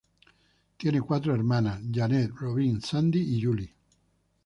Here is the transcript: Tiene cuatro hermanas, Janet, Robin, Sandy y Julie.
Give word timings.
Tiene 0.77 0.99
cuatro 0.99 1.35
hermanas, 1.35 1.79
Janet, 1.93 2.31
Robin, 2.33 2.81
Sandy 2.81 3.19
y 3.37 3.43
Julie. 3.43 3.71